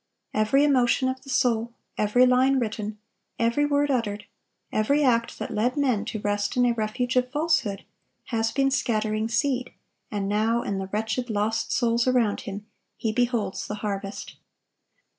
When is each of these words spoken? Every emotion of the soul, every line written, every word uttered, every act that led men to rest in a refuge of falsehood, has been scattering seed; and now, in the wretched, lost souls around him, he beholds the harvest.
Every 0.33 0.63
emotion 0.63 1.09
of 1.09 1.21
the 1.21 1.29
soul, 1.29 1.73
every 1.95 2.25
line 2.25 2.57
written, 2.57 2.97
every 3.37 3.67
word 3.67 3.91
uttered, 3.91 4.25
every 4.71 5.03
act 5.03 5.37
that 5.37 5.51
led 5.53 5.77
men 5.77 6.05
to 6.05 6.19
rest 6.21 6.57
in 6.57 6.65
a 6.65 6.73
refuge 6.73 7.15
of 7.17 7.31
falsehood, 7.31 7.83
has 8.29 8.51
been 8.51 8.71
scattering 8.71 9.27
seed; 9.29 9.73
and 10.09 10.27
now, 10.27 10.63
in 10.63 10.79
the 10.79 10.87
wretched, 10.87 11.29
lost 11.29 11.71
souls 11.71 12.07
around 12.07 12.41
him, 12.49 12.65
he 12.97 13.11
beholds 13.11 13.67
the 13.67 13.75
harvest. 13.85 14.37